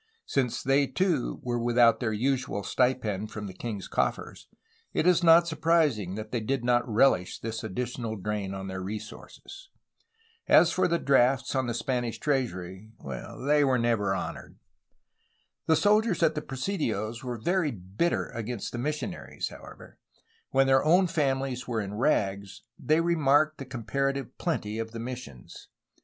Since 0.25 0.63
they 0.63 0.87
too 0.87 1.39
were 1.43 1.59
with 1.59 1.77
out 1.77 1.99
their 1.99 2.11
usual 2.11 2.63
stipend 2.63 3.29
from 3.29 3.45
the 3.45 3.53
king's 3.53 3.87
coffers, 3.87 4.47
it 4.93 5.05
is 5.05 5.23
not 5.23 5.47
sur 5.47 5.57
prising 5.57 6.15
that 6.15 6.31
they 6.31 6.39
did 6.39 6.63
not 6.65 6.83
rehsh 6.87 7.39
this 7.39 7.63
additional 7.63 8.15
drain 8.15 8.55
on 8.55 8.67
their 8.67 8.81
resources. 8.81 9.69
As 10.47 10.71
for 10.71 10.87
the 10.87 10.97
drafts 10.97 11.53
on 11.53 11.67
the 11.67 11.75
Spanish 11.75 12.17
treasury, 12.17 12.89
they 13.45 13.63
were 13.63 13.77
never 13.77 14.15
honored. 14.15 14.57
The 15.67 15.75
soldiers 15.75 16.23
at 16.23 16.33
the 16.33 16.41
presidios 16.41 17.23
were 17.23 17.37
very 17.37 17.69
bitter 17.69 18.29
against 18.29 18.71
the 18.71 18.79
missionaries, 18.79 19.49
however. 19.49 19.99
While 20.49 20.65
their 20.65 20.83
own 20.83 21.05
families 21.05 21.67
were 21.67 21.79
in 21.79 21.93
rags, 21.93 22.63
they 22.79 23.01
remarked 23.01 23.59
the 23.59 23.65
comparative 23.65 24.35
plenty 24.39 24.79
at 24.79 24.93
the 24.93 24.99
missions. 24.99 25.67